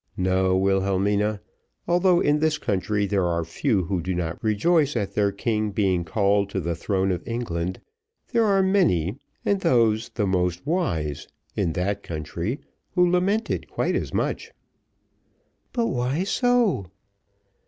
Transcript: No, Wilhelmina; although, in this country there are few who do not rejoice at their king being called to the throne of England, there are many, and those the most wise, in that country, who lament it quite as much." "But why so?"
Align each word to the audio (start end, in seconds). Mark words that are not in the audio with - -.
No, 0.17 0.57
Wilhelmina; 0.57 1.41
although, 1.87 2.21
in 2.21 2.39
this 2.39 2.57
country 2.57 3.05
there 3.05 3.27
are 3.27 3.45
few 3.45 3.83
who 3.83 4.01
do 4.01 4.15
not 4.15 4.43
rejoice 4.43 4.95
at 4.95 5.13
their 5.13 5.31
king 5.31 5.69
being 5.69 6.03
called 6.03 6.49
to 6.49 6.59
the 6.59 6.73
throne 6.75 7.11
of 7.11 7.21
England, 7.27 7.79
there 8.33 8.43
are 8.43 8.63
many, 8.63 9.19
and 9.45 9.59
those 9.59 10.09
the 10.09 10.25
most 10.25 10.65
wise, 10.65 11.27
in 11.55 11.73
that 11.73 12.01
country, 12.01 12.59
who 12.95 13.07
lament 13.07 13.51
it 13.51 13.69
quite 13.69 13.93
as 13.93 14.11
much." 14.11 14.49
"But 15.71 15.85
why 15.89 16.23
so?" 16.23 16.89